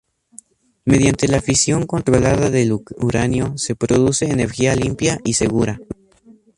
Mediante 0.83 1.27
la 1.27 1.41
fisión 1.43 1.85
controlada 1.85 2.49
del 2.49 2.73
uranio 2.97 3.55
se 3.59 3.75
produce 3.75 4.25
energía 4.31 4.75
limpia 4.75 5.19
y 5.23 5.33
segura. 5.33 5.79